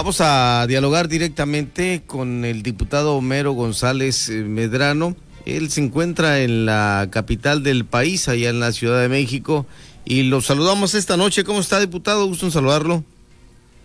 [0.00, 5.14] Vamos a dialogar directamente con el diputado Homero González eh, Medrano.
[5.44, 9.66] Él se encuentra en la capital del país, allá en la Ciudad de México,
[10.06, 11.44] y lo saludamos esta noche.
[11.44, 12.24] ¿Cómo está, diputado?
[12.24, 13.04] Gusto en saludarlo.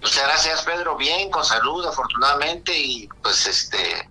[0.01, 0.96] Muchas gracias, Pedro.
[0.96, 4.07] Bien, con salud, afortunadamente, y pues este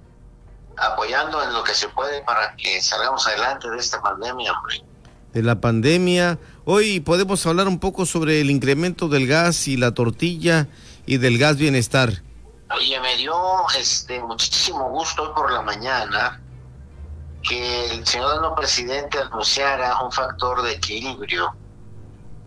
[0.76, 4.52] apoyando en lo que se puede para que salgamos adelante de esta pandemia,
[5.34, 6.38] De la pandemia.
[6.64, 10.68] Hoy podemos hablar un poco sobre el incremento del gas y la tortilla
[11.06, 12.22] y del gas bienestar.
[12.74, 13.34] Oye, me dio
[13.76, 16.40] este muchísimo gusto hoy por la mañana
[17.42, 21.52] que el señor presidente anunciara un factor de equilibrio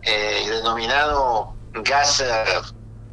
[0.02, 2.26] eh, denominado gas eh,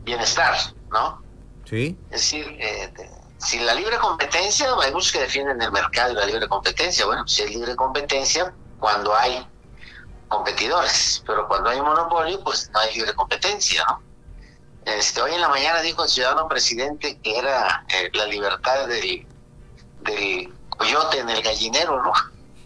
[0.04, 0.54] bienestar,
[0.90, 1.20] ¿no?
[1.68, 1.98] Sí.
[2.10, 2.92] Es decir, eh,
[3.38, 7.04] si la libre competencia, hay muchos que defienden el mercado y la libre competencia.
[7.06, 9.44] Bueno, si hay libre competencia cuando hay
[10.28, 14.02] competidores, pero cuando hay monopolio, pues no hay libre competencia, ¿no?
[14.84, 19.26] Este, hoy en la mañana dijo el ciudadano presidente que era eh, la libertad del,
[20.02, 22.12] del coyote en el gallinero, ¿no?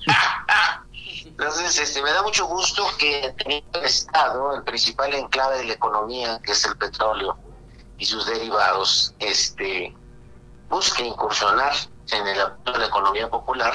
[1.25, 6.41] Entonces, este, me da mucho gusto que el Estado, el principal enclave de la economía,
[6.43, 7.39] que es el petróleo
[7.97, 9.95] y sus derivados, este,
[10.69, 11.73] busque incursionar
[12.11, 13.75] en el de la economía popular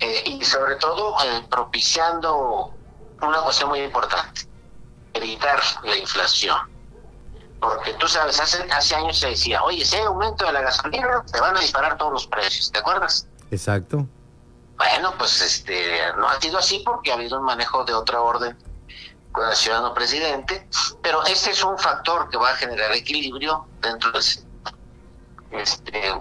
[0.00, 2.75] eh, y sobre todo eh, propiciando
[3.22, 4.42] una cuestión muy importante,
[5.14, 6.56] evitar la inflación.
[7.60, 11.24] Porque tú sabes, hace, hace años se decía, oye, si hay aumento de la gasolina,
[11.32, 13.26] te van a disparar todos los precios, ¿te acuerdas?
[13.50, 14.06] Exacto.
[14.76, 18.56] Bueno, pues este no ha sido así porque ha habido un manejo de otra orden
[19.32, 20.68] con el ciudadano presidente,
[21.02, 24.22] pero ese es un factor que va a generar equilibrio dentro del
[25.50, 26.12] este,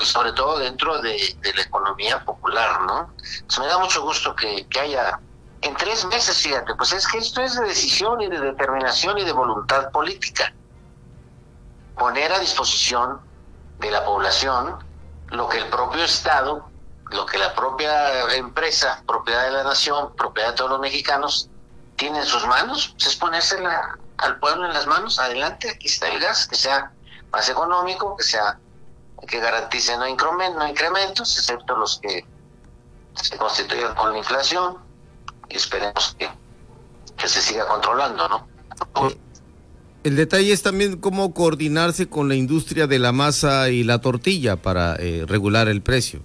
[0.00, 3.12] y sobre todo dentro de, la economía popular, ¿no?
[3.60, 5.20] me da mucho gusto que, haya
[5.62, 9.24] en tres meses, fíjate, pues es que esto es de decisión y de determinación y
[9.24, 10.52] de voluntad política.
[11.96, 13.20] Poner a disposición
[13.78, 14.78] de la población
[15.28, 16.68] lo que el propio Estado,
[17.10, 21.48] lo que la propia empresa, propiedad de la nación, propiedad de todos los mexicanos,
[21.96, 26.08] tiene en sus manos, pues es ponérsela al pueblo en las manos, adelante, aquí está
[26.08, 26.92] el gas, que sea
[27.30, 28.58] más económico, que sea
[29.28, 32.26] que garantice no, no incrementos, excepto los que
[33.14, 34.78] se constituyen con la inflación,
[35.52, 36.28] y esperemos que,
[37.16, 38.48] que se siga controlando, ¿no?
[39.08, 39.18] Eh,
[40.04, 44.56] el detalle es también cómo coordinarse con la industria de la masa y la tortilla
[44.56, 46.20] para eh, regular el precio.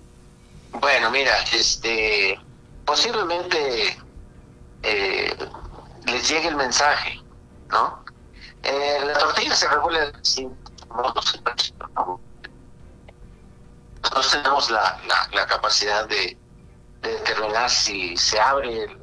[0.72, 2.40] Bueno, mira, este,
[2.86, 3.98] posiblemente
[4.84, 5.36] eh,
[6.06, 7.22] les llegue el mensaje,
[7.70, 8.06] ¿no?
[8.64, 10.12] la tortilla se regula
[14.02, 15.00] nosotros tenemos la,
[15.34, 16.38] la, capacidad de,
[17.02, 18.98] determinar si se abre el,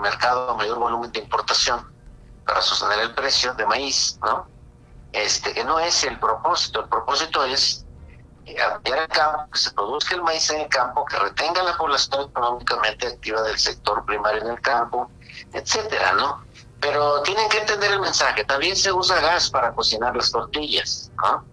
[0.00, 1.90] mercado a mayor volumen de importación
[2.44, 4.46] para sostener el precio de maíz, ¿no?
[5.12, 7.84] Este, que no es el propósito, el propósito es
[8.72, 12.28] ampliar el campo, que se produzca el maíz en el campo, que retenga la población
[12.30, 15.10] económicamente activa del sector primario en el campo,
[15.52, 16.44] etcétera, ¿no?
[16.80, 18.44] Pero tienen que entender el mensaje.
[18.44, 21.44] También se usa gas para cocinar las tortillas, ¿no?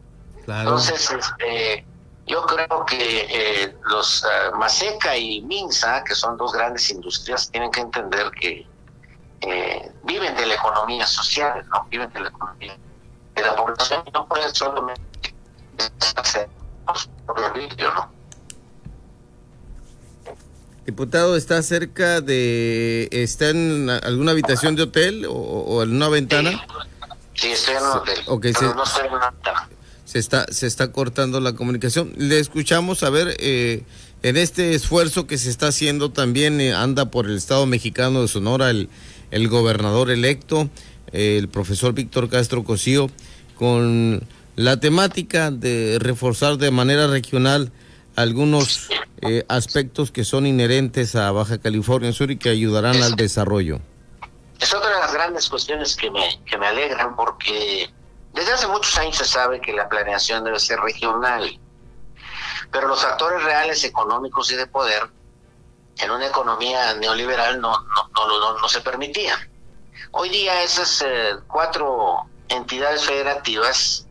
[0.48, 1.86] Entonces, este,
[2.28, 7.72] yo creo que eh, los uh, Maseca y Minsa, que son dos grandes industrias, tienen
[7.72, 8.68] que entender que
[9.42, 11.86] eh, viven de la economía social, ¿no?
[11.90, 12.78] Viven de la economía
[13.36, 15.02] de la población y no pueden solamente
[16.16, 16.50] hacer
[17.26, 18.12] por el ¿no?
[20.86, 23.10] Diputado, ¿está cerca de...
[23.12, 26.66] ¿Está en alguna habitación de hotel o, en una ventana?
[27.34, 28.20] Sí, estoy en un hotel.
[28.26, 29.70] Okay, pero no estoy en una ventana.
[30.08, 32.14] Se está, se está cortando la comunicación.
[32.16, 33.84] Le escuchamos, a ver, eh,
[34.24, 38.30] en este esfuerzo que se está haciendo también eh, anda por el Estado mexicano de
[38.30, 38.88] Sonora el,
[39.32, 40.70] el gobernador electo,
[41.12, 43.10] el profesor Víctor Castro Cosío,
[43.56, 44.26] con
[44.56, 47.74] la temática de reforzar de manera regional
[48.16, 48.88] algunos
[49.22, 53.82] eh, aspectos que son inherentes a Baja California Sur y que ayudarán al desarrollo.
[54.60, 57.90] Es otra de las grandes cuestiones que me, que me alegran porque
[58.38, 61.60] desde hace muchos años se sabe que la planeación debe ser regional,
[62.72, 65.10] pero los actores reales económicos y de poder
[65.98, 67.74] en una economía neoliberal no,
[68.16, 69.40] no, no, no se permitían.
[70.12, 74.06] Hoy día esas eh, cuatro entidades federativas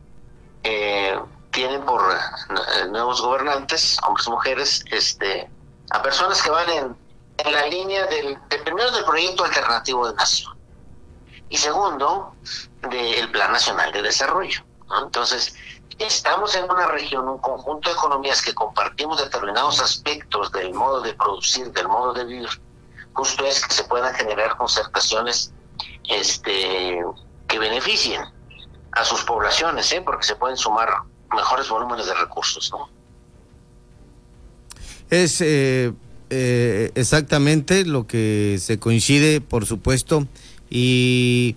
[0.63, 1.17] eh,
[1.51, 5.49] tienen por eh, nuevos gobernantes, hombres y mujeres, este,
[5.91, 6.97] a personas que van en,
[7.37, 10.57] en la línea del, primero del proyecto alternativo de nación
[11.49, 12.35] y segundo
[12.89, 14.63] del Plan Nacional de Desarrollo.
[15.03, 15.55] Entonces,
[15.99, 21.13] estamos en una región, un conjunto de economías que compartimos determinados aspectos del modo de
[21.13, 22.49] producir, del modo de vivir.
[23.13, 25.51] Justo es que se puedan generar concertaciones
[26.09, 27.01] este,
[27.47, 28.21] que beneficien
[28.91, 30.01] a sus poblaciones, ¿eh?
[30.03, 30.89] porque se pueden sumar
[31.35, 32.89] mejores volúmenes de recursos, ¿no?
[35.09, 35.93] Es eh,
[36.29, 40.27] eh, exactamente lo que se coincide, por supuesto,
[40.69, 41.55] y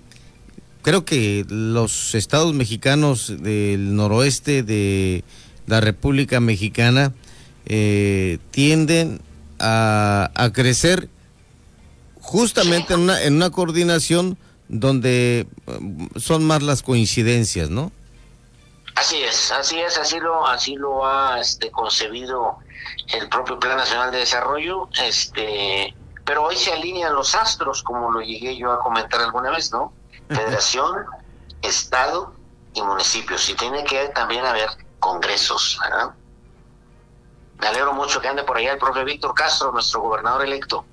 [0.83, 5.25] creo que los estados mexicanos del noroeste de
[5.67, 7.12] la República Mexicana
[7.67, 9.21] eh, tienden
[9.59, 11.09] a, a, crecer
[12.21, 15.47] justamente en una, en una coordinación donde
[16.17, 17.93] son más las coincidencias, ¿no?
[18.95, 22.59] Así es, así es, así lo, así lo ha este, concebido
[23.09, 25.95] el propio Plan Nacional de Desarrollo, este,
[26.31, 29.93] pero hoy se alinean los astros, como lo llegué yo a comentar alguna vez, ¿no?
[30.29, 31.05] Federación,
[31.61, 32.32] Estado
[32.73, 34.69] y municipios, y tiene que también haber
[35.00, 36.15] congresos, ¿verdad?
[37.59, 40.85] Me alegro mucho que ande por allá el propio Víctor Castro, nuestro gobernador electo.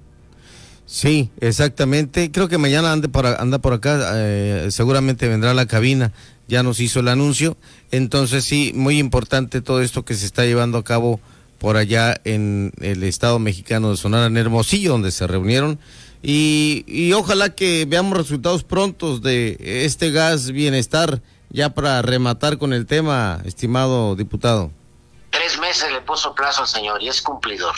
[0.88, 2.32] Sí, exactamente.
[2.32, 6.14] Creo que mañana ande por, anda por acá, eh, seguramente vendrá a la cabina,
[6.48, 7.58] ya nos hizo el anuncio.
[7.92, 11.20] Entonces sí, muy importante todo esto que se está llevando a cabo
[11.60, 15.80] por allá en el estado mexicano de Sonora, en Hermosillo, donde se reunieron.
[16.24, 22.74] Y, y ojalá que veamos resultados prontos de este gas bienestar, ya para rematar con
[22.74, 24.72] el tema, estimado diputado.
[25.30, 27.76] Tres meses le puso plazo al señor y es cumplidor.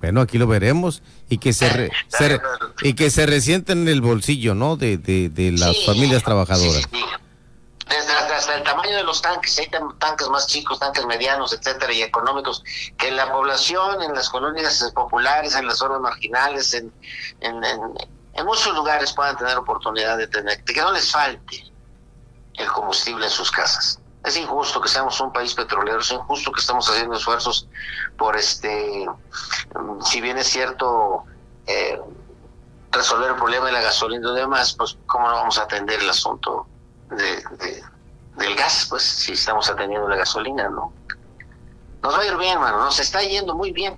[0.00, 2.40] Bueno, aquí lo veremos y que se, re, se
[2.82, 4.76] y que se resienten en el bolsillo, ¿no?
[4.76, 6.82] De, de, de las Sí, familias trabajadoras.
[6.82, 6.98] sí, sí.
[8.42, 12.02] Hasta el tamaño de los tanques, hay tan- tanques más chicos, tanques medianos, etcétera, y
[12.02, 12.64] económicos,
[12.98, 16.92] que la población, en las colonias populares, en las zonas marginales, en,
[17.40, 21.72] en, muchos lugares puedan tener oportunidad de tener, de que no les falte
[22.54, 24.00] el combustible en sus casas.
[24.24, 27.68] Es injusto que seamos un país petrolero, es injusto que estamos haciendo esfuerzos
[28.18, 29.06] por este,
[29.78, 31.22] mm, si bien es cierto,
[31.68, 32.00] eh,
[32.90, 36.10] resolver el problema de la gasolina y demás, pues cómo no vamos a atender el
[36.10, 36.66] asunto
[37.10, 37.44] de-
[38.42, 40.92] del gas, pues si estamos atendiendo la gasolina, ¿no?
[42.02, 43.94] Nos va a ir bien, mano, nos está yendo muy bien.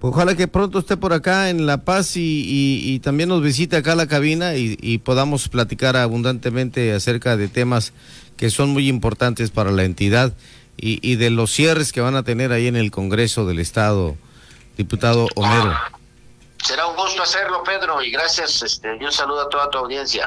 [0.00, 3.40] Pues ojalá que pronto esté por acá en La Paz y, y- y también nos
[3.40, 7.92] visite acá a la cabina y, y podamos platicar abundantemente acerca de temas
[8.36, 10.32] que son muy importantes para la entidad
[10.76, 14.16] y, y de los cierres que van a tener ahí en el Congreso del Estado,
[14.76, 15.72] diputado Homero.
[16.64, 20.20] Será un gusto hacerlo, Pedro, y gracias, este, y un saludo a toda tu audiencia.